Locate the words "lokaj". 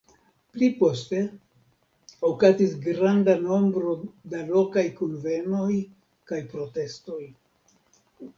4.49-4.85